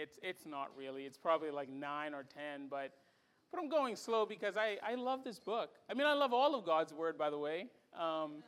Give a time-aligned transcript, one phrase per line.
[0.00, 1.04] It's, it's not really.
[1.04, 2.92] It's probably like nine or 10, but,
[3.50, 5.70] but I'm going slow because I, I love this book.
[5.90, 7.66] I mean, I love all of God's word, by the way.
[7.98, 8.42] Um,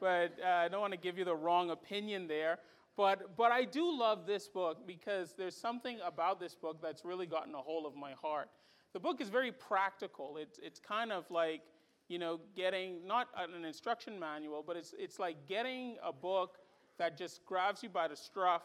[0.00, 2.58] but uh, I don't want to give you the wrong opinion there.
[2.96, 7.26] But, but I do love this book because there's something about this book that's really
[7.26, 8.48] gotten a hold of my heart.
[8.92, 10.36] The book is very practical.
[10.36, 11.62] It's, it's kind of like,
[12.08, 16.56] you know, getting not an instruction manual, but it's, it's like getting a book
[16.98, 18.62] that just grabs you by the scruff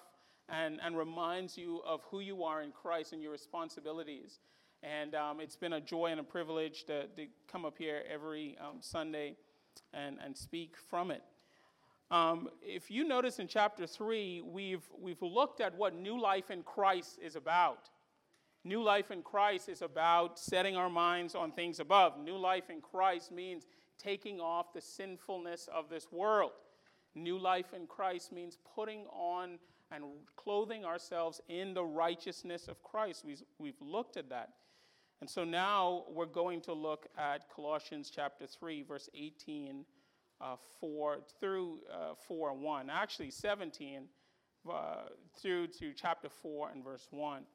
[0.49, 4.39] and, and reminds you of who you are in Christ and your responsibilities.
[4.81, 8.57] And um, it's been a joy and a privilege to, to come up here every
[8.59, 9.35] um, Sunday
[9.93, 11.23] and, and speak from it.
[12.11, 16.61] Um, if you notice in chapter 3, we've, we've looked at what new life in
[16.61, 17.89] Christ is about.
[18.65, 22.19] New life in Christ is about setting our minds on things above.
[22.19, 23.65] New life in Christ means
[23.97, 26.51] taking off the sinfulness of this world.
[27.15, 29.59] New life in Christ means putting on
[29.93, 30.03] and
[30.35, 33.23] clothing ourselves in the righteousness of Christ.
[33.25, 34.49] We've, we've looked at that.
[35.21, 39.85] And so now we're going to look at Colossians chapter 3, verse 18
[40.41, 42.89] uh, 4 through uh, 4 1.
[42.89, 44.05] Actually, 17
[44.69, 44.95] uh,
[45.41, 47.41] through to chapter 4 and verse 1.
[47.41, 47.45] I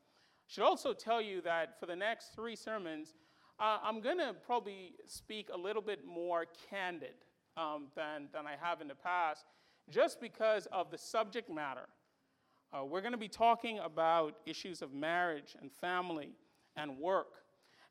[0.46, 3.14] should also tell you that for the next three sermons,
[3.60, 7.14] uh, I'm going to probably speak a little bit more candid
[7.56, 9.44] um, than, than I have in the past,
[9.90, 11.88] just because of the subject matter.
[12.72, 16.32] Uh, we're going to be talking about issues of marriage and family
[16.76, 17.28] and work.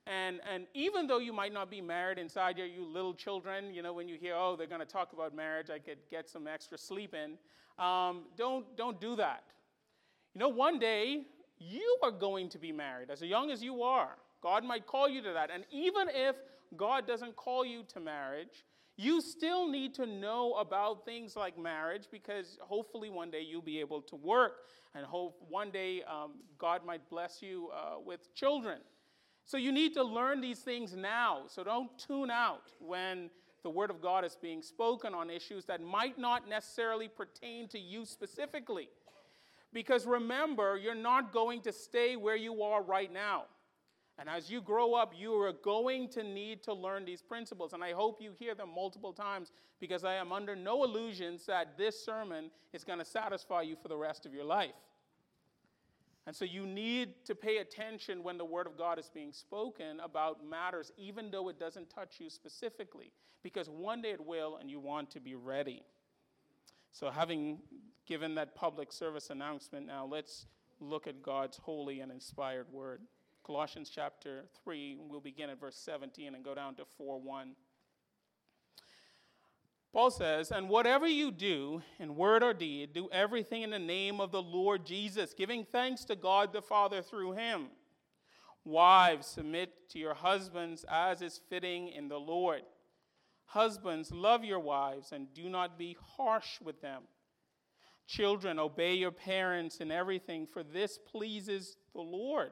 [0.06, 3.82] And, and even though you might not be married inside your you little children, you
[3.82, 6.48] know, when you hear, oh, they're going to talk about marriage, I could get some
[6.48, 7.38] extra sleep in,
[7.84, 9.44] um, don't, don't do that.
[10.34, 11.24] You know, one day
[11.60, 14.16] you are going to be married, as young as you are.
[14.42, 15.50] God might call you to that.
[15.52, 16.36] And even if
[16.78, 18.64] God doesn't call you to marriage,
[18.98, 23.80] you still need to know about things like marriage because hopefully one day you'll be
[23.80, 24.64] able to work
[24.96, 28.80] and hope one day um, God might bless you uh, with children.
[29.46, 31.44] So you need to learn these things now.
[31.48, 33.30] So don't tune out when
[33.64, 37.80] the Word of God is being spoken on issues that might not necessarily pertain to
[37.80, 38.90] you specifically.
[39.72, 43.44] Because remember, you're not going to stay where you are right now.
[44.20, 47.74] And as you grow up, you are going to need to learn these principles.
[47.74, 51.78] And I hope you hear them multiple times because I am under no illusions that
[51.78, 54.72] this sermon is going to satisfy you for the rest of your life.
[56.26, 60.02] And so you need to pay attention when the Word of God is being spoken
[60.02, 63.14] about matters, even though it doesn't touch you specifically,
[63.44, 65.84] because one day it will, and you want to be ready.
[66.92, 67.60] So, having
[68.06, 70.48] given that public service announcement, now let's
[70.82, 73.02] look at God's holy and inspired Word.
[73.48, 77.56] Colossians chapter 3, we'll begin at verse 17 and go down to 4 1.
[79.94, 84.20] Paul says, And whatever you do, in word or deed, do everything in the name
[84.20, 87.68] of the Lord Jesus, giving thanks to God the Father through him.
[88.66, 92.64] Wives, submit to your husbands as is fitting in the Lord.
[93.46, 97.04] Husbands, love your wives and do not be harsh with them.
[98.08, 102.52] Children, obey your parents in everything, for this pleases the Lord.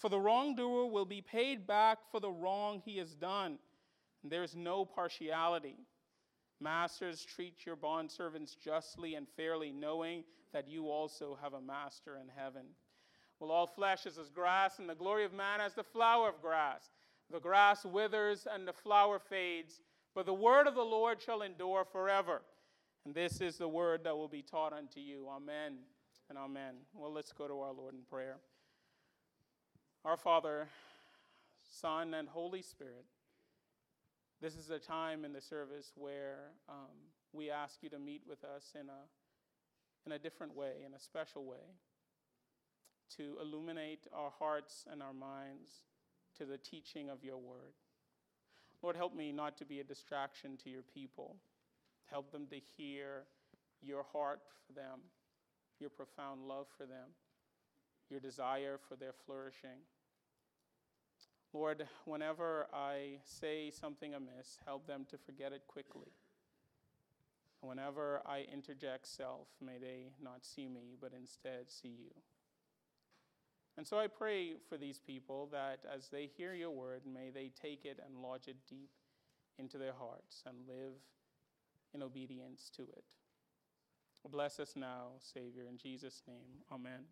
[0.00, 3.58] For the wrongdoer will be paid back for the wrong he has done.
[4.22, 5.76] And there is no partiality.
[6.58, 10.24] Masters, treat your bondservants justly and fairly, knowing
[10.54, 12.62] that you also have a master in heaven.
[13.40, 16.40] Well, all flesh is as grass, and the glory of man as the flower of
[16.40, 16.88] grass.
[17.30, 19.82] The grass withers and the flower fades,
[20.14, 22.40] but the word of the Lord shall endure forever.
[23.04, 25.28] And this is the word that will be taught unto you.
[25.28, 25.76] Amen
[26.30, 26.76] and amen.
[26.94, 28.38] Well, let's go to our Lord in prayer.
[30.02, 30.66] Our Father,
[31.62, 33.04] Son, and Holy Spirit,
[34.40, 36.96] this is a time in the service where um,
[37.34, 40.98] we ask you to meet with us in a, in a different way, in a
[40.98, 41.76] special way,
[43.18, 45.82] to illuminate our hearts and our minds
[46.38, 47.74] to the teaching of your word.
[48.82, 51.36] Lord, help me not to be a distraction to your people.
[52.10, 53.24] Help them to hear
[53.82, 55.00] your heart for them,
[55.78, 57.10] your profound love for them,
[58.10, 59.84] your desire for their flourishing.
[61.52, 66.12] Lord, whenever I say something amiss, help them to forget it quickly.
[67.60, 72.14] Whenever I interject self, may they not see me, but instead see you.
[73.76, 77.50] And so I pray for these people that as they hear your word, may they
[77.60, 78.90] take it and lodge it deep
[79.58, 80.94] into their hearts and live
[81.94, 83.04] in obedience to it.
[84.28, 86.62] Bless us now, Savior, in Jesus' name.
[86.70, 87.04] Amen.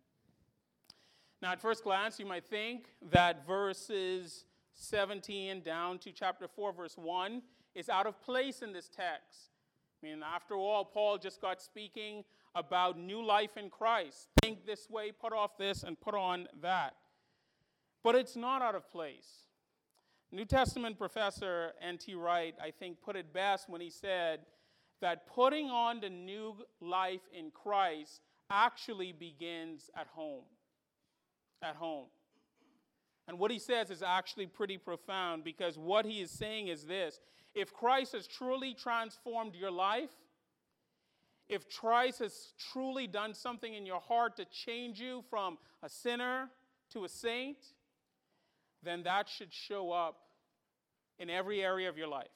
[1.40, 4.44] Now, at first glance, you might think that verses
[4.74, 7.42] 17 down to chapter 4, verse 1
[7.74, 9.50] is out of place in this text.
[10.02, 12.24] I mean, after all, Paul just got speaking
[12.54, 14.28] about new life in Christ.
[14.42, 16.94] Think this way, put off this, and put on that.
[18.02, 19.44] But it's not out of place.
[20.32, 22.14] New Testament professor N.T.
[22.14, 24.40] Wright, I think, put it best when he said
[25.00, 30.44] that putting on the new life in Christ actually begins at home.
[31.62, 32.06] At home.
[33.26, 37.20] And what he says is actually pretty profound because what he is saying is this
[37.54, 40.10] if Christ has truly transformed your life,
[41.48, 46.50] if Christ has truly done something in your heart to change you from a sinner
[46.92, 47.58] to a saint,
[48.82, 50.16] then that should show up
[51.18, 52.28] in every area of your life.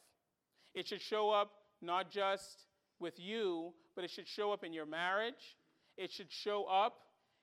[0.74, 2.66] It should show up not just
[2.98, 5.56] with you, but it should show up in your marriage.
[5.96, 6.94] It should show up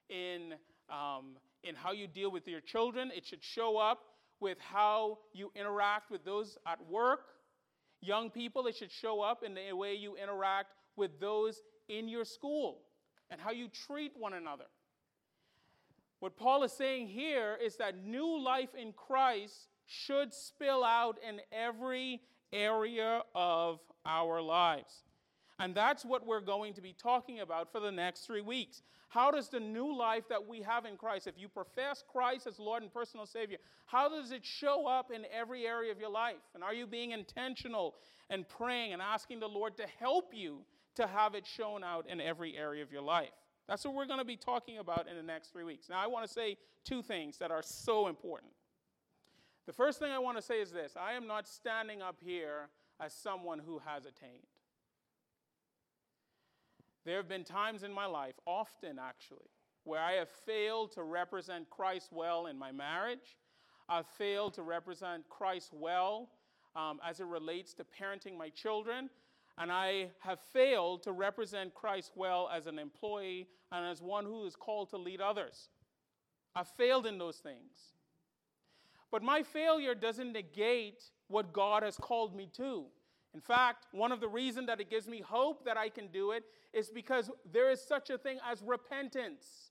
[0.10, 0.56] in,
[0.90, 3.12] um, in how you deal with your children.
[3.16, 4.00] It should show up
[4.40, 7.22] with how you interact with those at work.
[8.02, 12.26] Young people, it should show up in the way you interact with those in your
[12.26, 12.80] school
[13.30, 14.66] and how you treat one another.
[16.20, 21.40] What Paul is saying here is that new life in Christ should spill out in
[21.52, 22.22] every
[22.52, 25.04] area of our lives.
[25.60, 28.82] And that's what we're going to be talking about for the next three weeks.
[29.10, 32.60] How does the new life that we have in Christ, if you profess Christ as
[32.60, 33.58] Lord and personal Savior,
[33.88, 36.38] how does it show up in every area of your life?
[36.54, 37.96] And are you being intentional
[38.30, 40.60] and praying and asking the Lord to help you
[40.94, 43.32] to have it shown out in every area of your life?
[43.68, 45.90] That's what we're going to be talking about in the next three weeks.
[45.90, 48.52] Now, I want to say two things that are so important.
[49.66, 52.70] The first thing I want to say is this I am not standing up here
[53.00, 54.46] as someone who has attained.
[57.06, 59.50] There have been times in my life, often actually,
[59.84, 63.38] where I have failed to represent Christ well in my marriage.
[63.88, 66.30] I've failed to represent Christ well
[66.76, 69.10] um, as it relates to parenting my children.
[69.58, 74.46] And I have failed to represent Christ well as an employee and as one who
[74.46, 75.70] is called to lead others.
[76.56, 77.94] I've failed in those things.
[79.12, 82.86] But my failure doesn't negate what God has called me to.
[83.34, 86.32] In fact, one of the reasons that it gives me hope that I can do
[86.32, 86.44] it
[86.74, 89.70] is because there is such a thing as repentance.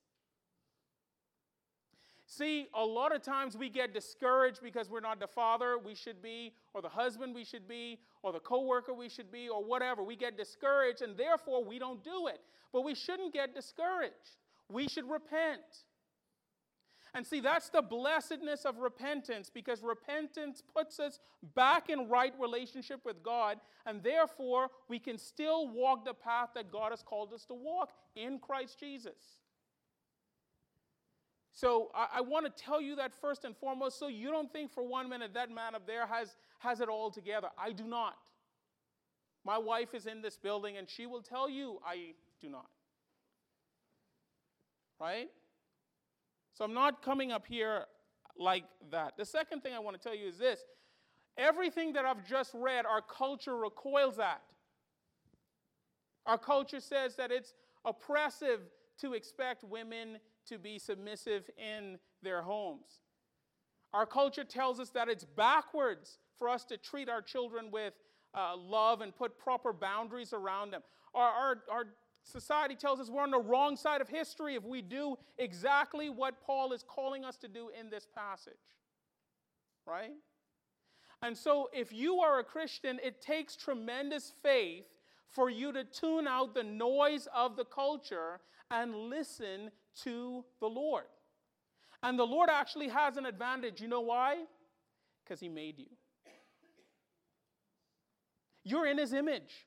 [2.31, 6.23] See, a lot of times we get discouraged because we're not the father we should
[6.23, 10.03] be, or the husband we should be, or the coworker we should be, or whatever.
[10.03, 12.41] We get discouraged and therefore we don't do it.
[12.71, 14.37] But we shouldn't get discouraged.
[14.71, 15.87] We should repent.
[17.15, 21.19] And see, that's the blessedness of repentance because repentance puts us
[21.55, 26.71] back in right relationship with God, and therefore we can still walk the path that
[26.71, 29.41] God has called us to walk in Christ Jesus.
[31.53, 34.71] So I, I want to tell you that first and foremost, so you don't think
[34.71, 37.49] for one minute that man up there has, has it all together.
[37.59, 38.17] I do not.
[39.45, 42.69] My wife is in this building, and she will tell you I do not.
[45.01, 45.31] Right?
[46.59, 47.85] So I'm not coming up here
[48.37, 49.17] like that.
[49.17, 50.65] The second thing I want to tell you is this
[51.37, 54.43] everything that I've just read, our culture recoils at.
[56.27, 57.55] Our culture says that it's
[57.85, 58.63] oppressive
[59.03, 60.19] to expect women
[60.49, 63.03] to be submissive in their homes.
[63.93, 67.95] Our culture tells us that it's backwards for us to treat our children with
[68.35, 70.83] uh, love and put proper boundaries around them.
[71.15, 71.85] Our, our, our
[72.29, 76.43] Society tells us we're on the wrong side of history if we do exactly what
[76.45, 78.53] Paul is calling us to do in this passage.
[79.87, 80.13] Right?
[81.23, 84.85] And so, if you are a Christian, it takes tremendous faith
[85.31, 89.71] for you to tune out the noise of the culture and listen
[90.03, 91.05] to the Lord.
[92.03, 93.81] And the Lord actually has an advantage.
[93.81, 94.45] You know why?
[95.25, 95.87] Because He made you.
[98.65, 99.67] You're in His image.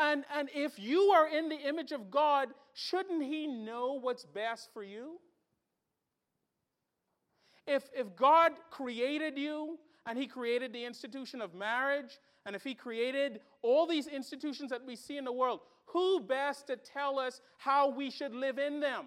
[0.00, 4.70] And, and if you are in the image of God, shouldn't He know what's best
[4.72, 5.18] for you?
[7.66, 12.74] If, if God created you and He created the institution of marriage, and if He
[12.74, 17.42] created all these institutions that we see in the world, who best to tell us
[17.58, 19.04] how we should live in them?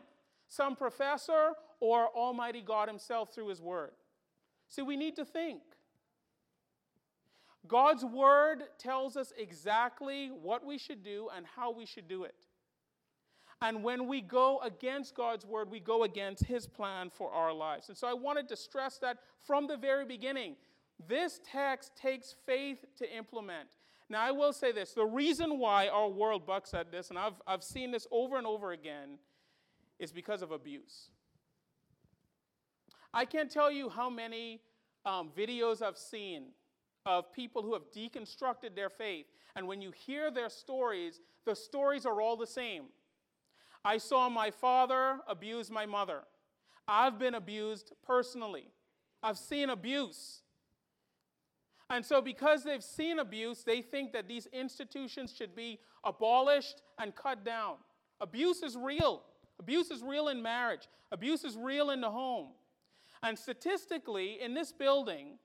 [0.47, 3.91] Some professor or Almighty God Himself through His Word?
[4.69, 5.61] See, we need to think.
[7.67, 12.35] God's word tells us exactly what we should do and how we should do it.
[13.61, 17.87] And when we go against God's word, we go against his plan for our lives.
[17.87, 20.57] And so I wanted to stress that from the very beginning.
[21.07, 23.69] This text takes faith to implement.
[24.09, 27.41] Now, I will say this the reason why our world bucks at this, and I've,
[27.47, 29.17] I've seen this over and over again,
[29.97, 31.09] is because of abuse.
[33.13, 34.59] I can't tell you how many
[35.05, 36.47] um, videos I've seen
[37.05, 39.25] of people who have deconstructed their faith.
[39.55, 42.85] And when you hear their stories, the stories are all the same.
[43.85, 46.21] I saw my father abuse my mother.
[46.87, 48.67] I've been abused personally.
[49.21, 50.41] I've seen abuse.
[51.89, 57.13] And so, because they've seen abuse, they think that these institutions should be abolished and
[57.13, 57.75] cut down.
[58.21, 59.23] Abuse is real.
[59.59, 62.49] Abuse is real in marriage, abuse is real in the home.
[63.21, 65.37] And statistically, in this building,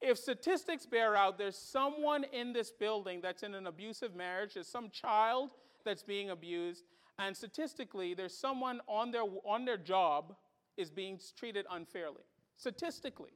[0.00, 4.66] if statistics bear out, there's someone in this building that's in an abusive marriage, there's
[4.68, 5.50] some child
[5.84, 6.84] that's being abused,
[7.18, 10.34] and statistically, there's someone on their, on their job
[10.78, 12.22] is being treated unfairly.
[12.56, 13.32] Statistically.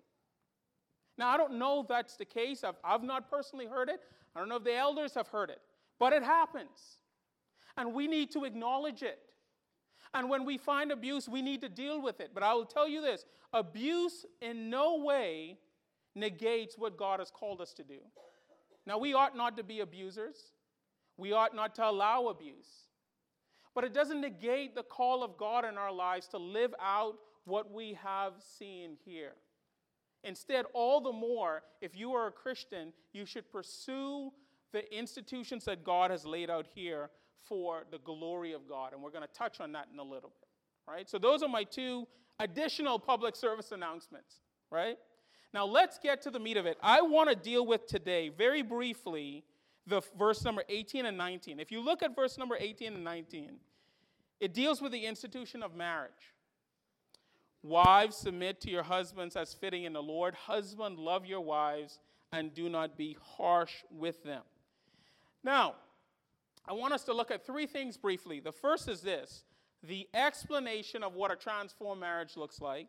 [1.18, 2.64] Now, I don't know if that's the case.
[2.64, 4.00] I've, I've not personally heard it.
[4.35, 5.61] I don't know if the elders have heard it.
[5.99, 6.99] But it happens.
[7.76, 9.18] And we need to acknowledge it.
[10.14, 12.30] And when we find abuse, we need to deal with it.
[12.33, 15.59] But I will tell you this abuse in no way
[16.14, 17.99] negates what God has called us to do.
[18.87, 20.37] Now, we ought not to be abusers,
[21.16, 22.88] we ought not to allow abuse.
[23.75, 27.73] But it doesn't negate the call of God in our lives to live out what
[27.73, 29.33] we have seen here.
[30.23, 34.33] Instead, all the more, if you are a Christian, you should pursue
[34.73, 37.11] the institutions that God has laid out here
[37.47, 38.92] for the glory of God.
[38.92, 40.49] And we're going to touch on that in a little bit,
[40.92, 41.09] right?
[41.11, 42.06] So those are my two
[42.38, 44.40] additional public service announcements,
[44.71, 44.97] right?
[45.54, 46.76] Now let's get to the meat of it.
[46.82, 49.44] I want to deal with today, very briefly,
[49.87, 51.61] the verse number 18 and 19.
[51.61, 53.52] If you look at verse number 18 and 19,
[54.40, 56.11] it deals with the institution of marriage.
[57.62, 60.34] Wives, submit to your husbands as fitting in the Lord.
[60.34, 62.00] Husband, love your wives
[62.32, 64.42] and do not be harsh with them.
[65.44, 65.76] Now,
[66.66, 68.40] I want us to look at three things briefly.
[68.40, 69.44] The first is this
[69.84, 72.88] the explanation of what a transformed marriage looks like,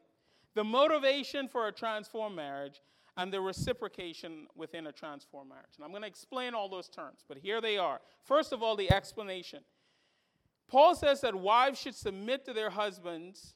[0.55, 2.81] the motivation for a transformed marriage,
[3.17, 5.75] and the reciprocation within a transformed marriage.
[5.77, 8.01] And I'm going to explain all those terms, but here they are.
[8.23, 9.61] First of all, the explanation.
[10.67, 13.53] Paul says that wives should submit to their husbands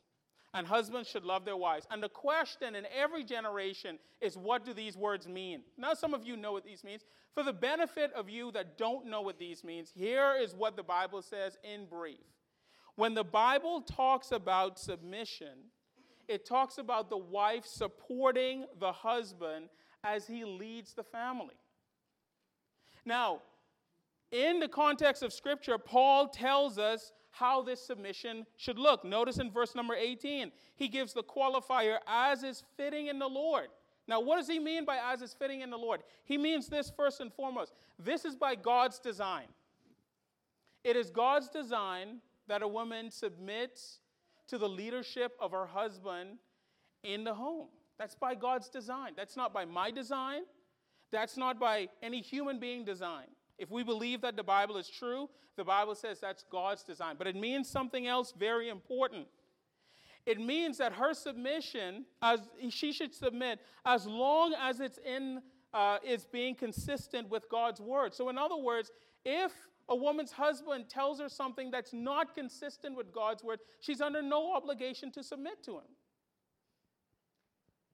[0.54, 1.86] and husbands should love their wives.
[1.92, 5.62] And the question in every generation is what do these words mean?
[5.78, 7.04] Now, some of you know what these means.
[7.34, 10.84] For the benefit of you that don't know what these means, here is what the
[10.84, 12.18] Bible says in brief.
[12.96, 15.70] When the Bible talks about submission,
[16.30, 19.68] it talks about the wife supporting the husband
[20.04, 21.56] as he leads the family.
[23.04, 23.42] Now,
[24.32, 29.04] in the context of Scripture, Paul tells us how this submission should look.
[29.04, 33.70] Notice in verse number 18, he gives the qualifier as is fitting in the Lord.
[34.08, 36.02] Now, what does he mean by as is fitting in the Lord?
[36.26, 37.74] He means this first and foremost.
[37.98, 39.46] This is by God's design.
[40.84, 44.00] It is God's design that a woman submits
[44.50, 46.38] to the leadership of her husband
[47.04, 47.68] in the home.
[47.98, 49.14] That's by God's design.
[49.16, 50.42] That's not by my design.
[51.12, 53.26] That's not by any human being design.
[53.58, 57.16] If we believe that the Bible is true, the Bible says that's God's design.
[57.18, 59.28] But it means something else very important.
[60.26, 65.42] It means that her submission, as she should submit, as long as it's in,
[65.74, 68.14] uh, it's being consistent with God's word.
[68.14, 68.92] So, in other words,
[69.26, 69.52] if
[69.90, 74.54] a woman's husband tells her something that's not consistent with God's word, she's under no
[74.54, 75.88] obligation to submit to him.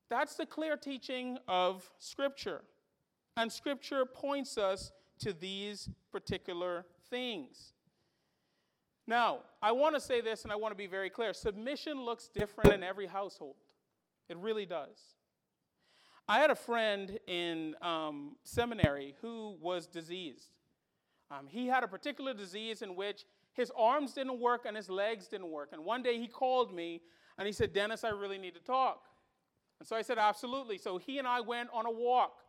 [0.09, 2.61] That's the clear teaching of Scripture.
[3.37, 7.73] And Scripture points us to these particular things.
[9.07, 12.27] Now, I want to say this and I want to be very clear submission looks
[12.27, 13.55] different in every household.
[14.29, 15.15] It really does.
[16.27, 20.54] I had a friend in um, seminary who was diseased.
[21.31, 25.27] Um, he had a particular disease in which his arms didn't work and his legs
[25.27, 25.69] didn't work.
[25.71, 27.01] And one day he called me
[27.37, 29.05] and he said, Dennis, I really need to talk.
[29.79, 30.77] And so I said, Absolutely.
[30.77, 32.41] So he and I went on a walk.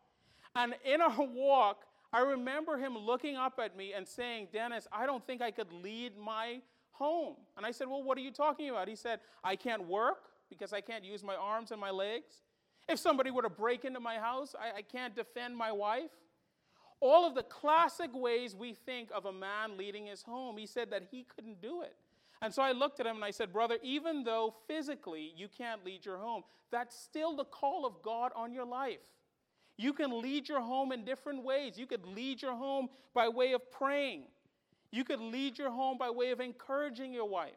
[0.55, 5.07] And in our walk, I remember him looking up at me and saying, Dennis, I
[5.07, 6.61] don't think I could lead my
[6.93, 7.37] home.
[7.57, 8.89] And I said, Well, what are you talking about?
[8.89, 12.43] He said, I can't work because I can't use my arms and my legs.
[12.89, 16.11] If somebody were to break into my house, I, I can't defend my wife.
[17.01, 20.91] All of the classic ways we think of a man leading his home, he said
[20.91, 21.95] that he couldn't do it.
[22.43, 25.85] And so I looked at him and I said, Brother, even though physically you can't
[25.85, 29.01] lead your home, that's still the call of God on your life.
[29.79, 31.79] You can lead your home in different ways.
[31.79, 34.25] You could lead your home by way of praying.
[34.91, 37.53] You could lead your home by way of encouraging your wife.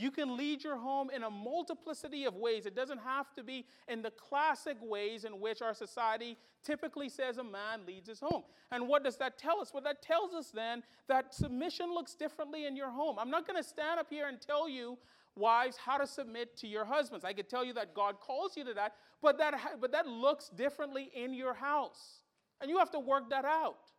[0.00, 2.64] You can lead your home in a multiplicity of ways.
[2.64, 7.36] It doesn't have to be in the classic ways in which our society typically says
[7.36, 8.44] a man leads his home.
[8.70, 9.72] And what does that tell us?
[9.74, 13.18] Well, that tells us then that submission looks differently in your home.
[13.18, 14.96] I'm not going to stand up here and tell you,
[15.36, 17.24] wives, how to submit to your husbands.
[17.24, 20.48] I could tell you that God calls you to that, but that, but that looks
[20.48, 22.22] differently in your house.
[22.62, 23.92] And you have to work that out.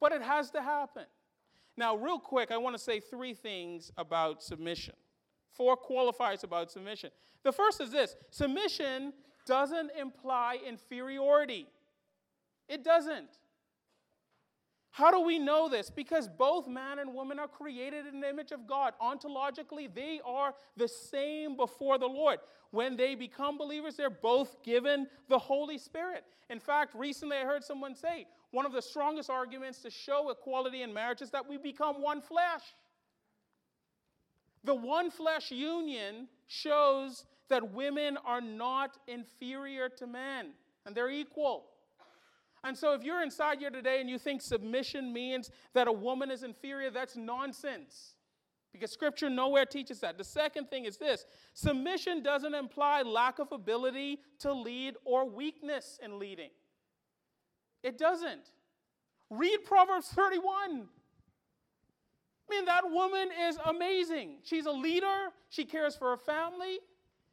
[0.00, 1.04] But it has to happen.
[1.78, 4.94] Now, real quick, I want to say three things about submission.
[5.54, 7.10] Four qualifiers about submission.
[7.42, 9.12] The first is this submission
[9.46, 11.66] doesn't imply inferiority,
[12.68, 13.38] it doesn't.
[14.90, 15.90] How do we know this?
[15.90, 18.94] Because both man and woman are created in the image of God.
[19.02, 22.38] Ontologically, they are the same before the Lord.
[22.70, 26.22] When they become believers, they're both given the Holy Spirit.
[26.48, 30.82] In fact, recently I heard someone say one of the strongest arguments to show equality
[30.82, 32.62] in marriage is that we become one flesh.
[34.64, 40.52] The one flesh union shows that women are not inferior to men,
[40.86, 41.66] and they're equal.
[42.64, 46.30] And so, if you're inside here today and you think submission means that a woman
[46.30, 48.14] is inferior, that's nonsense.
[48.72, 50.18] Because scripture nowhere teaches that.
[50.18, 56.00] The second thing is this submission doesn't imply lack of ability to lead or weakness
[56.02, 56.50] in leading.
[57.84, 58.50] It doesn't.
[59.30, 60.88] Read Proverbs 31.
[62.48, 64.36] I mean, that woman is amazing.
[64.42, 66.80] She's a leader, she cares for her family,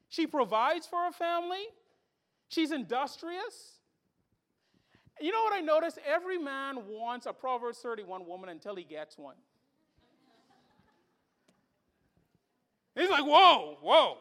[0.09, 1.65] she provides for her family,
[2.47, 3.79] she's industrious.
[5.19, 5.99] You know what I notice?
[6.05, 9.35] Every man wants a Proverbs 31 woman until he gets one.
[12.95, 14.17] He's like, whoa, whoa.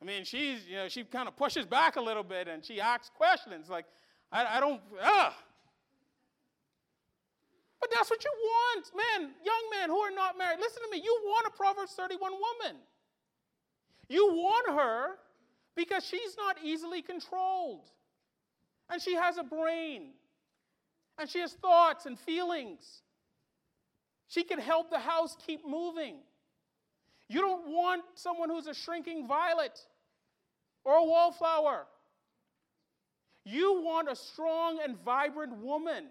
[0.00, 2.80] I mean, she's, you know, she kind of pushes back a little bit and she
[2.80, 3.86] asks questions like,
[4.30, 5.34] I, I don't, ah.
[7.82, 10.60] But that's what you want, man, young men who are not married.
[10.60, 11.02] Listen to me.
[11.04, 12.80] You want a Proverbs 31 woman.
[14.08, 15.18] You want her
[15.74, 17.90] because she's not easily controlled.
[18.88, 20.10] And she has a brain.
[21.18, 23.02] And she has thoughts and feelings.
[24.28, 26.18] She can help the house keep moving.
[27.28, 29.76] You don't want someone who's a shrinking violet
[30.84, 31.86] or a wallflower.
[33.44, 36.04] You want a strong and vibrant woman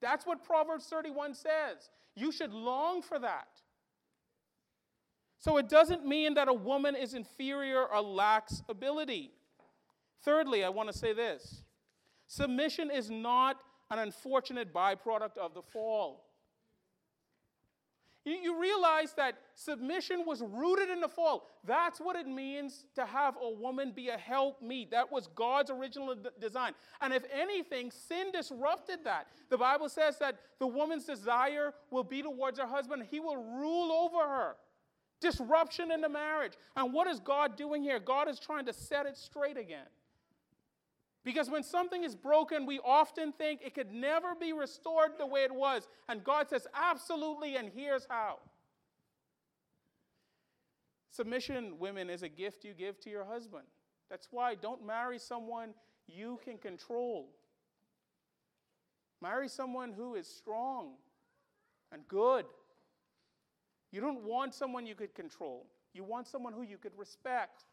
[0.00, 1.90] that's what Proverbs 31 says.
[2.14, 3.48] You should long for that.
[5.38, 9.32] So it doesn't mean that a woman is inferior or lacks ability.
[10.24, 11.62] Thirdly, I want to say this
[12.26, 13.58] submission is not
[13.90, 16.25] an unfortunate byproduct of the fall.
[18.26, 21.46] You, realize that submission was rooted in the fall.
[21.64, 24.90] That's what it means to have a woman be a helpmeet.
[24.90, 26.72] That was God's original design.
[27.00, 29.28] And if anything, sin disrupted that.
[29.48, 33.92] The Bible says that the woman's desire will be towards her husband, he will rule
[33.92, 34.56] over her.
[35.20, 36.54] Disruption in the marriage.
[36.74, 38.00] And what is God doing here?
[38.00, 39.86] God is trying to set it straight again.
[41.26, 45.40] Because when something is broken, we often think it could never be restored the way
[45.40, 45.88] it was.
[46.08, 48.38] And God says, absolutely, and here's how.
[51.10, 53.64] Submission, women, is a gift you give to your husband.
[54.08, 55.70] That's why don't marry someone
[56.06, 57.30] you can control.
[59.20, 60.92] Marry someone who is strong
[61.90, 62.44] and good.
[63.90, 67.64] You don't want someone you could control, you want someone who you could respect.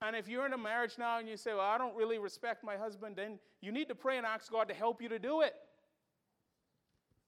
[0.00, 2.62] And if you're in a marriage now and you say, Well, I don't really respect
[2.62, 5.42] my husband, then you need to pray and ask God to help you to do
[5.42, 5.54] it.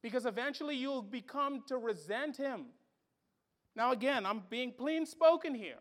[0.03, 2.67] Because eventually you'll become to resent him.
[3.77, 5.79] Now, again, I'm being plain spoken here.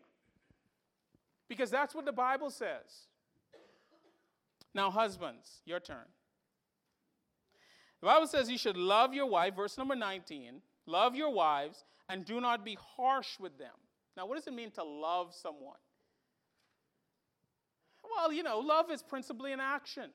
[1.48, 3.08] Because that's what the Bible says.
[4.74, 6.06] Now, husbands, your turn.
[8.00, 10.62] The Bible says you should love your wife, verse number 19.
[10.86, 13.74] Love your wives and do not be harsh with them.
[14.16, 15.76] Now, what does it mean to love someone?
[18.02, 20.10] Well, you know, love is principally an action.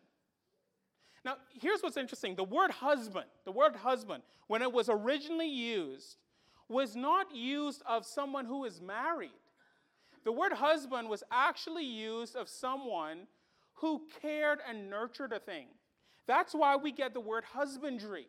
[1.23, 6.17] Now, here's what's interesting the word husband, the word husband, when it was originally used,
[6.69, 9.31] was not used of someone who is married.
[10.23, 13.27] The word husband was actually used of someone
[13.75, 15.67] who cared and nurtured a thing.
[16.27, 18.27] That's why we get the word husbandry.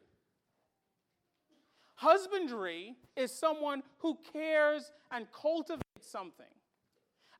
[1.94, 6.46] Husbandry is someone who cares and cultivates something.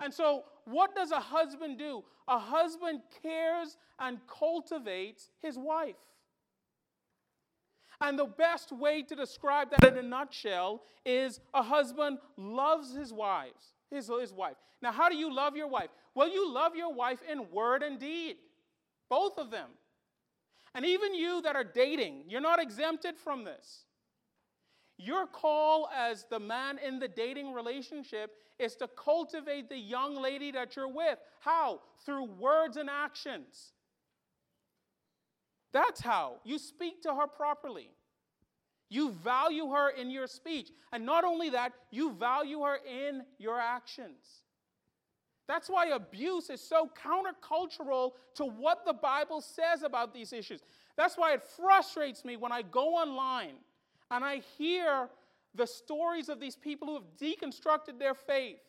[0.01, 2.03] And so, what does a husband do?
[2.29, 5.97] A husband cares and cultivates his wife.
[8.01, 13.13] And the best way to describe that in a nutshell is a husband loves his
[13.13, 14.57] wives, his, his wife.
[14.83, 15.89] Now, how do you love your wife?
[16.15, 18.37] Well, you love your wife in word and deed,
[19.09, 19.69] both of them.
[20.75, 23.86] And even you that are dating, you're not exempted from this.
[24.99, 30.51] Your call as the man in the dating relationship is to cultivate the young lady
[30.53, 31.19] that you're with.
[31.41, 31.81] How?
[32.05, 33.73] Through words and actions.
[35.73, 36.37] That's how.
[36.45, 37.91] You speak to her properly.
[38.89, 40.71] You value her in your speech.
[40.93, 44.45] And not only that, you value her in your actions.
[45.47, 50.63] That's why abuse is so countercultural to what the Bible says about these issues.
[50.97, 53.57] That's why it frustrates me when I go online
[54.11, 55.09] and I hear
[55.55, 58.61] the stories of these people who have deconstructed their faith,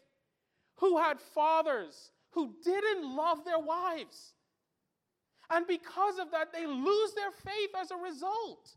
[0.78, 4.34] who had fathers who didn't love their wives.
[5.50, 8.76] And because of that, they lose their faith as a result.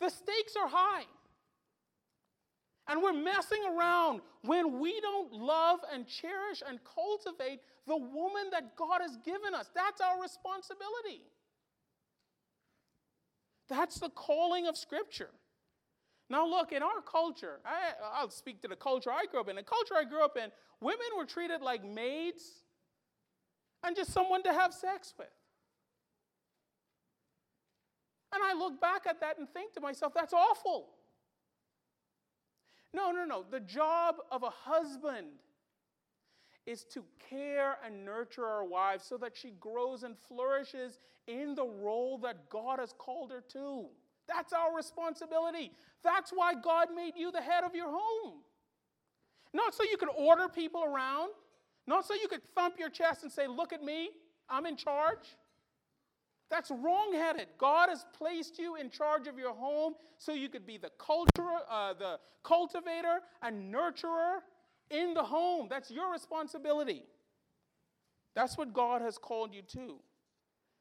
[0.00, 1.04] The stakes are high.
[2.88, 8.76] And we're messing around when we don't love and cherish and cultivate the woman that
[8.76, 9.70] God has given us.
[9.74, 11.22] That's our responsibility.
[13.68, 15.30] That's the calling of Scripture.
[16.30, 19.56] Now, look, in our culture, I, will speak to the culture I grew up in.
[19.56, 22.44] The culture I grew up in, women were treated like maids
[23.82, 25.26] and just someone to have sex with.
[28.32, 30.90] And I look back at that and think to myself, that's awful.
[32.94, 33.44] No, no, no.
[33.50, 35.26] The job of a husband
[36.64, 41.66] is to care and nurture our wives so that she grows and flourishes in the
[41.66, 43.86] role that God has called her to.
[44.34, 45.72] That's our responsibility.
[46.04, 48.40] That's why God made you the head of your home.
[49.52, 51.30] Not so you could order people around,
[51.86, 54.10] not so you could thump your chest and say, Look at me,
[54.48, 55.36] I'm in charge.
[56.50, 57.46] That's wrongheaded.
[57.58, 61.60] God has placed you in charge of your home so you could be the culturer,
[61.70, 64.38] uh, the cultivator and nurturer
[64.90, 65.68] in the home.
[65.70, 67.04] That's your responsibility.
[68.34, 70.00] That's what God has called you to.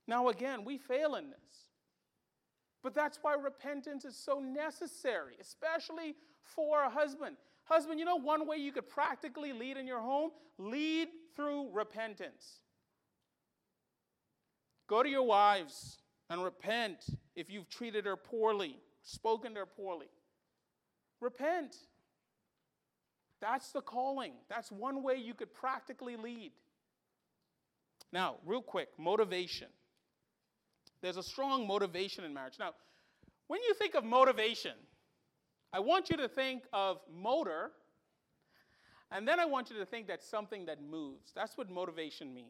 [0.07, 1.68] Now, again, we fail in this.
[2.81, 7.35] But that's why repentance is so necessary, especially for a husband.
[7.65, 10.31] Husband, you know one way you could practically lead in your home?
[10.57, 12.61] Lead through repentance.
[14.87, 20.07] Go to your wives and repent if you've treated her poorly, spoken to her poorly.
[21.21, 21.75] Repent.
[23.39, 24.33] That's the calling.
[24.49, 26.51] That's one way you could practically lead.
[28.11, 29.67] Now, real quick motivation.
[31.01, 32.55] There's a strong motivation in marriage.
[32.59, 32.71] Now,
[33.47, 34.73] when you think of motivation,
[35.71, 37.71] I want you to think of motor,
[39.11, 41.31] and then I want you to think that's something that moves.
[41.35, 42.47] That's what motivation means.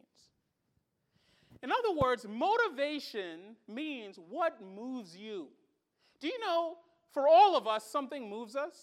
[1.62, 5.48] In other words, motivation means what moves you.
[6.20, 6.76] Do you know,
[7.12, 8.76] for all of us, something moves us?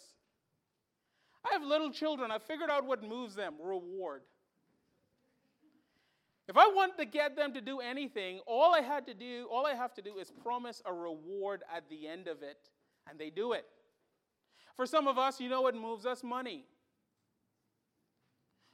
[1.45, 2.31] I have little children.
[2.31, 4.21] I figured out what moves them reward.
[6.47, 9.65] If I want to get them to do anything, all I had to do, all
[9.65, 12.69] I have to do is promise a reward at the end of it,
[13.09, 13.65] and they do it.
[14.77, 16.23] For some of us, you know what moves us?
[16.23, 16.65] Money.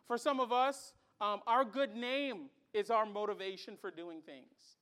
[0.07, 4.77] For some of us, um, our good name is our motivation for doing things.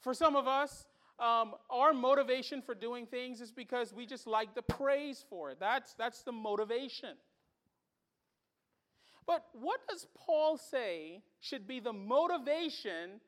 [0.00, 0.86] For some of us,
[1.18, 5.58] um, our motivation for doing things is because we just like the praise for it.
[5.60, 7.16] That's, that's the motivation.
[9.26, 13.20] But what does Paul say should be the motivation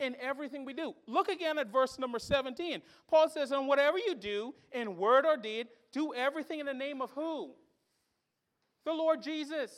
[0.00, 0.94] in everything we do?
[1.06, 2.80] Look again at verse number 17.
[3.08, 7.02] Paul says, And whatever you do, in word or deed, do everything in the name
[7.02, 7.52] of who?
[8.84, 9.72] The Lord Jesus.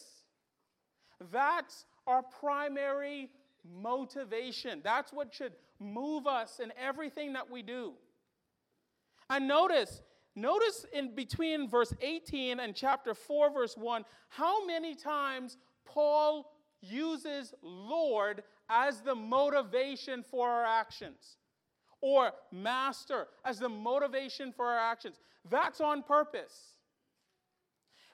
[1.32, 3.30] That's our primary
[3.82, 4.80] motivation.
[4.84, 7.94] That's what should move us in everything that we do.
[9.28, 10.02] And notice,
[10.36, 17.54] Notice in between verse 18 and chapter 4, verse 1, how many times Paul uses
[17.62, 21.38] Lord as the motivation for our actions,
[22.00, 25.18] or Master as the motivation for our actions.
[25.48, 26.74] That's on purpose.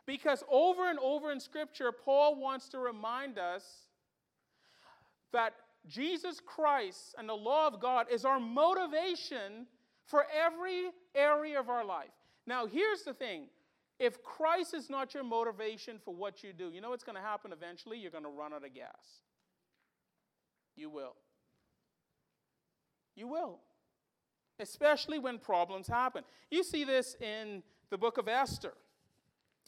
[0.06, 3.64] Because over and over in Scripture, Paul wants to remind us
[5.32, 5.54] that
[5.88, 9.66] Jesus Christ and the law of God is our motivation
[10.06, 12.10] for every area of our life.
[12.46, 13.46] Now, here's the thing
[13.98, 17.22] if Christ is not your motivation for what you do, you know what's going to
[17.22, 17.98] happen eventually?
[17.98, 19.22] You're going to run out of gas.
[20.76, 21.14] You will.
[23.14, 23.60] You will.
[24.58, 26.24] Especially when problems happen.
[26.50, 28.74] You see this in the book of Esther.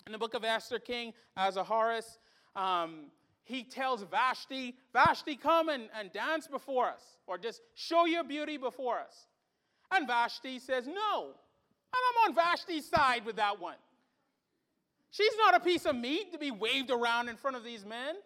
[0.07, 2.19] In the book of Esther, King Ahasuerus,
[2.57, 3.07] um,
[3.45, 8.57] he tells Vashti, Vashti, come and, and dance before us, or just show your beauty
[8.57, 9.27] before us.
[9.93, 11.27] And Vashti says, No.
[11.27, 13.77] And I'm on Vashti's side with that one.
[15.11, 18.17] She's not a piece of meat to be waved around in front of these men.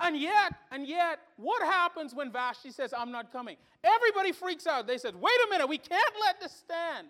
[0.00, 3.56] And yet, and yet, what happens when Vashti says, I'm not coming?
[3.84, 4.86] Everybody freaks out.
[4.86, 7.08] They said, wait a minute, we can't let this stand.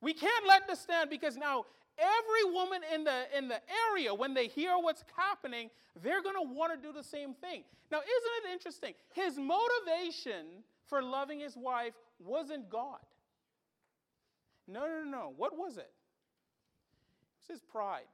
[0.00, 1.64] We can't let this stand because now
[1.98, 5.70] every woman in the, in the area, when they hear what's happening,
[6.02, 7.62] they're going to want to do the same thing.
[7.90, 8.94] Now, isn't it interesting?
[9.14, 10.46] His motivation
[10.86, 13.00] for loving his wife wasn't God.
[14.68, 15.32] No, no, no, no.
[15.36, 15.90] What was it?
[17.22, 18.08] It was his pride.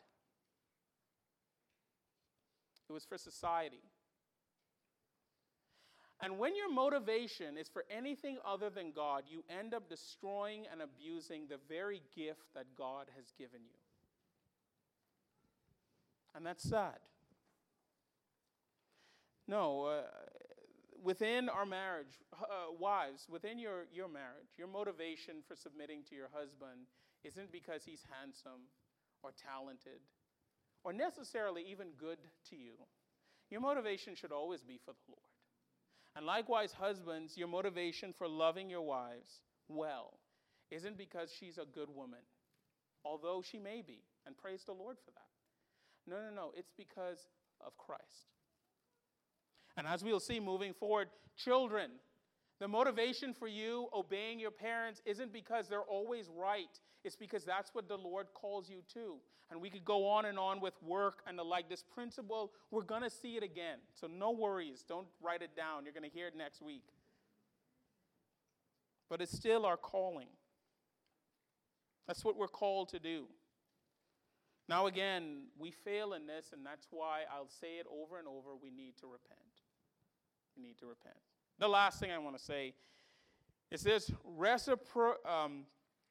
[2.88, 3.81] It was for society.
[6.22, 10.80] And when your motivation is for anything other than God, you end up destroying and
[10.80, 13.78] abusing the very gift that God has given you.
[16.37, 16.98] And that's sad.
[19.48, 20.02] No, uh,
[21.02, 26.28] within our marriage, uh, wives, within your, your marriage, your motivation for submitting to your
[26.32, 26.87] husband
[27.24, 28.70] isn't because he's handsome
[29.24, 30.00] or talented
[30.85, 32.18] or necessarily even good
[32.50, 32.74] to you.
[33.50, 35.32] Your motivation should always be for the Lord.
[36.14, 40.18] And likewise, husbands, your motivation for loving your wives well
[40.70, 42.20] isn't because she's a good woman,
[43.05, 46.11] although she may be, and praise the Lord for that.
[46.11, 47.27] No, no, no, it's because
[47.64, 48.33] of Christ.
[49.77, 51.92] And as we'll see moving forward, children,
[52.62, 56.79] the motivation for you obeying your parents isn't because they're always right.
[57.03, 59.16] It's because that's what the Lord calls you to.
[59.51, 61.68] And we could go on and on with work and the like.
[61.68, 63.79] This principle, we're going to see it again.
[63.94, 64.85] So no worries.
[64.88, 65.83] Don't write it down.
[65.83, 66.85] You're going to hear it next week.
[69.11, 70.29] But it's still our calling.
[72.07, 73.25] That's what we're called to do.
[74.68, 78.51] Now, again, we fail in this, and that's why I'll say it over and over
[78.55, 79.40] we need to repent.
[80.57, 81.32] We need to repent.
[81.62, 82.75] The last thing I want to say
[83.70, 85.62] is this recipro- um,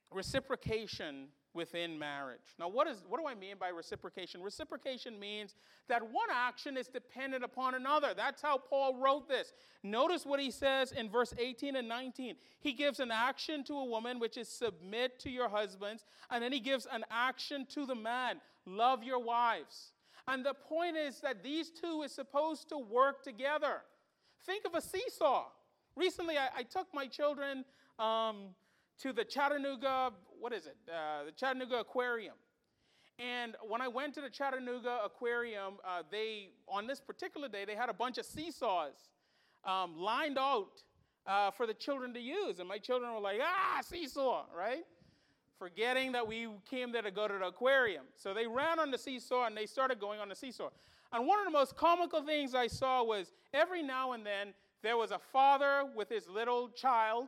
[0.10, 2.56] reciprocation within marriage.
[2.58, 4.42] Now, what, is, what do I mean by reciprocation?
[4.42, 5.56] Reciprocation means
[5.90, 8.14] that one action is dependent upon another.
[8.16, 9.52] That's how Paul wrote this.
[9.84, 12.36] Notice what he says in verse 18 and 19.
[12.62, 16.54] He gives an action to a woman, which is submit to your husbands, and then
[16.54, 19.92] he gives an action to the man love your wives.
[20.30, 23.82] And the point is that these two is supposed to work together.
[24.45, 25.45] Think of a seesaw.
[25.95, 27.63] Recently, I, I took my children
[27.99, 28.56] um,
[29.01, 30.77] to the Chattanooga, what is it?
[30.89, 32.36] Uh, the Chattanooga Aquarium.
[33.19, 37.75] And when I went to the Chattanooga Aquarium, uh, they, on this particular day, they
[37.75, 39.10] had a bunch of seesaws
[39.63, 40.82] um, lined out
[41.27, 42.60] uh, for the children to use.
[42.60, 44.86] And my children were like, ah, seesaw, right?
[45.60, 48.06] Forgetting that we came there to go to the aquarium.
[48.15, 50.69] So they ran on the seesaw and they started going on the seesaw.
[51.13, 54.97] And one of the most comical things I saw was every now and then there
[54.97, 57.28] was a father with his little child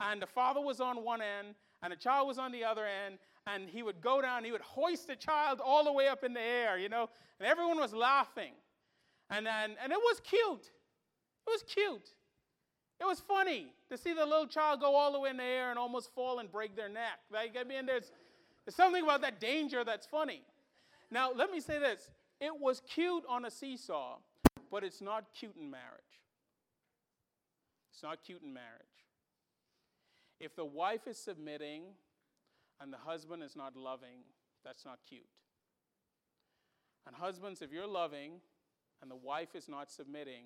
[0.00, 3.18] and the father was on one end, and the child was on the other end,
[3.46, 6.32] and he would go down, he would hoist the child all the way up in
[6.32, 8.52] the air, you know, and everyone was laughing.
[9.28, 10.70] And then, and it was cute.
[11.46, 12.10] It was cute.
[13.00, 15.70] It was funny to see the little child go all the way in the air
[15.70, 17.20] and almost fall and break their neck.
[17.32, 18.10] Like, I mean, there's,
[18.64, 20.42] there's something about that danger that's funny.
[21.10, 22.10] Now, let me say this
[22.40, 24.16] it was cute on a seesaw,
[24.70, 25.84] but it's not cute in marriage.
[27.92, 28.66] It's not cute in marriage.
[30.40, 31.82] If the wife is submitting
[32.80, 34.24] and the husband is not loving,
[34.64, 35.26] that's not cute.
[37.06, 38.40] And husbands, if you're loving
[39.02, 40.44] and the wife is not submitting,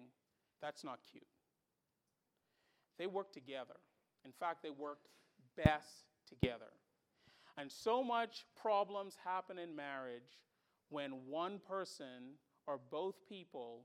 [0.60, 1.26] that's not cute.
[2.98, 3.74] They work together.
[4.24, 5.08] In fact, they worked
[5.56, 6.72] best together.
[7.56, 10.38] And so much problems happen in marriage
[10.94, 13.84] when one person or both people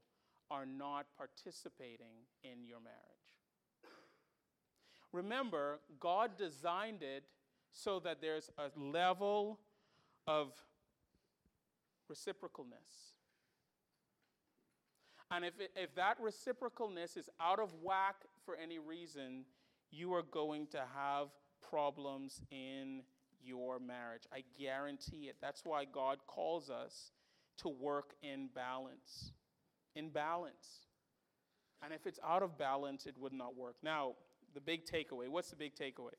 [0.52, 3.00] are not participating in your marriage.
[5.12, 7.24] Remember, God designed it
[7.72, 9.60] so that there's a level
[10.28, 10.54] of
[12.12, 13.16] reciprocalness.
[15.32, 19.46] And if, it, if that reciprocalness is out of whack for any reason,
[19.90, 21.30] you are going to have
[21.68, 23.02] problems in
[23.44, 24.24] your marriage.
[24.34, 25.36] I guarantee it.
[25.42, 27.12] That's why God calls us
[27.58, 29.32] to work in balance.
[29.96, 30.86] In balance.
[31.84, 33.76] And if it's out of balance, it would not work.
[33.84, 34.14] Now,
[34.54, 35.30] the big takeaway.
[35.30, 36.16] What's the big takeaway?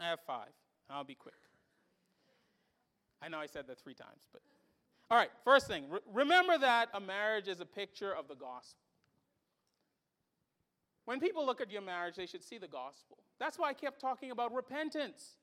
[0.00, 0.50] I have five.
[0.88, 1.34] I'll be quick.
[3.22, 4.42] I know I said that three times, but.
[5.10, 8.80] All right, first thing re- remember that a marriage is a picture of the gospel.
[11.04, 13.18] When people look at your marriage, they should see the gospel.
[13.38, 15.36] That's why I kept talking about repentance.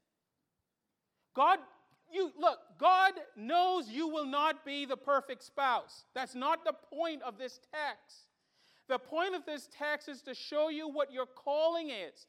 [1.36, 1.60] God,
[2.12, 6.06] you look, God knows you will not be the perfect spouse.
[6.14, 8.28] That's not the point of this text.
[8.88, 12.28] The point of this text is to show you what your calling is.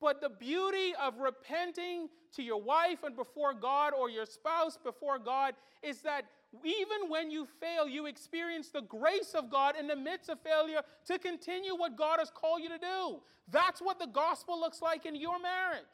[0.00, 5.18] But the beauty of repenting to your wife and before God or your spouse before
[5.18, 6.24] God is that
[6.64, 10.80] even when you fail, you experience the grace of God in the midst of failure
[11.06, 13.20] to continue what God has called you to do.
[13.50, 15.84] That's what the gospel looks like in your marriage.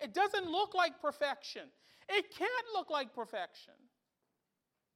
[0.00, 1.68] It doesn't look like perfection.
[2.10, 3.74] It can't look like perfection.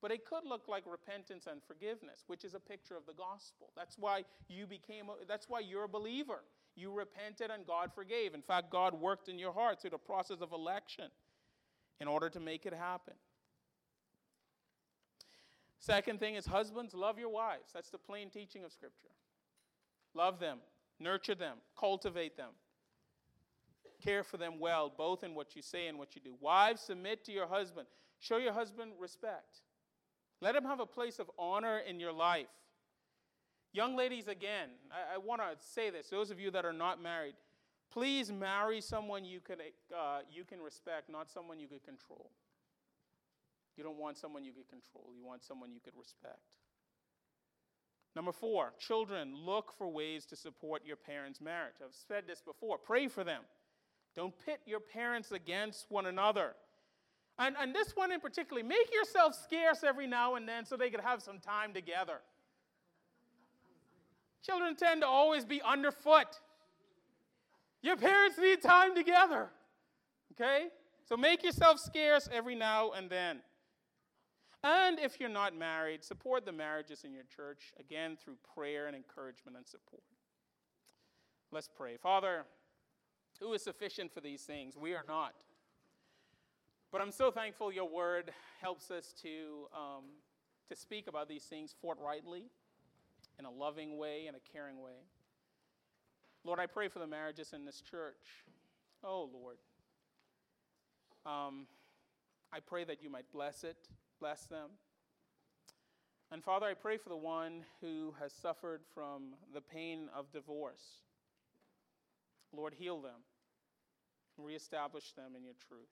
[0.02, 3.70] But it could look like repentance and forgiveness, which is a picture of the gospel.
[3.74, 6.42] That's why you became a, that's why you're a believer.
[6.76, 8.34] You repented and God forgave.
[8.34, 11.06] In fact, God worked in your heart through the process of election
[12.00, 13.14] in order to make it happen.
[15.78, 17.70] Second thing is husbands, love your wives.
[17.72, 19.08] That's the plain teaching of Scripture.
[20.14, 20.58] Love them,
[20.98, 22.50] nurture them, cultivate them,
[24.04, 26.34] care for them well, both in what you say and what you do.
[26.40, 27.86] Wives, submit to your husband.
[28.20, 29.62] Show your husband respect.
[30.40, 32.46] Let him have a place of honor in your life.
[33.72, 36.08] Young ladies, again, I, I want to say this.
[36.08, 37.34] Those of you that are not married,
[37.92, 39.56] please marry someone you can,
[39.96, 42.30] uh, you can respect, not someone you can control.
[43.76, 46.38] You don't want someone you could control, you want someone you could respect.
[48.14, 51.74] Number four, children, look for ways to support your parents' marriage.
[51.82, 52.78] I've said this before.
[52.78, 53.42] Pray for them.
[54.14, 56.54] Don't pit your parents against one another.
[57.38, 60.90] And, and this one in particular, make yourself scarce every now and then so they
[60.90, 62.20] could have some time together.
[64.44, 66.40] Children tend to always be underfoot.
[67.82, 69.48] Your parents need time together.
[70.32, 70.66] Okay?
[71.08, 73.40] So make yourself scarce every now and then.
[74.62, 78.96] And if you're not married, support the marriages in your church, again, through prayer and
[78.96, 80.02] encouragement and support.
[81.52, 81.98] Let's pray.
[81.98, 82.46] Father,
[83.40, 84.76] who is sufficient for these things?
[84.76, 85.34] We are not.
[86.92, 90.04] But I'm so thankful your word helps us to, um,
[90.68, 92.44] to speak about these things forthrightly,
[93.38, 95.02] in a loving way, in a caring way.
[96.44, 98.44] Lord, I pray for the marriages in this church.
[99.02, 99.56] Oh, Lord.
[101.26, 101.66] Um,
[102.52, 103.88] I pray that you might bless it
[104.24, 104.70] bless them.
[106.30, 111.02] And Father, I pray for the one who has suffered from the pain of divorce.
[112.56, 113.22] Lord, heal them,
[114.38, 115.90] reestablish them in your truth.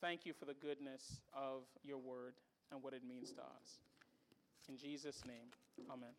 [0.00, 2.34] Thank you for the goodness of your word
[2.70, 3.80] and what it means to us.
[4.68, 5.48] In Jesus' name,
[5.90, 6.14] amen.